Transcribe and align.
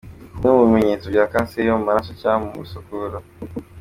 Kumwe 0.33 0.49
mu 0.55 0.61
bimenyetso 0.67 1.05
bya 1.13 1.25
kanseri 1.31 1.67
yo 1.69 1.75
mu 1.79 1.83
maraso 1.89 2.11
cg 2.21 2.35
mu 2.43 2.49
misokoro. 2.61 3.17